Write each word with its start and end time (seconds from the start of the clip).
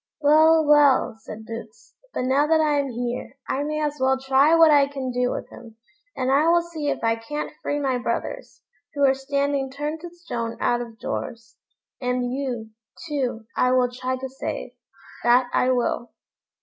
"Well! 0.19 0.65
well!" 0.65 1.15
said 1.19 1.45
Boots; 1.45 1.93
"but 2.11 2.23
now 2.25 2.47
that 2.47 2.59
I 2.59 2.79
am 2.79 2.89
here, 2.89 3.37
I 3.47 3.61
may 3.61 3.79
as 3.83 3.99
well 3.99 4.17
try 4.19 4.55
what 4.55 4.71
I 4.71 4.87
can 4.87 5.11
do 5.11 5.29
with 5.29 5.47
him; 5.51 5.75
and 6.15 6.31
I 6.31 6.47
will 6.47 6.63
see 6.63 6.89
if 6.89 7.03
I 7.03 7.15
can't 7.17 7.51
free 7.61 7.77
my 7.79 7.99
brothers, 7.99 8.63
who 8.95 9.05
are 9.05 9.13
standing 9.13 9.69
turned 9.69 10.01
to 10.01 10.09
stone 10.09 10.57
out 10.59 10.81
of 10.81 10.97
doors; 10.99 11.55
and 12.01 12.33
you, 12.33 12.71
too, 13.07 13.45
I 13.55 13.73
will 13.73 13.91
try 13.91 14.17
to 14.17 14.27
save, 14.27 14.71
that 15.23 15.51
I 15.53 15.69
will." 15.69 16.09